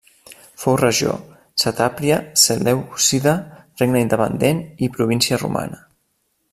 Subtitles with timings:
[0.61, 1.11] Fou regió,
[1.63, 3.37] satrapia selèucida,
[3.83, 5.83] regne independent i província romana.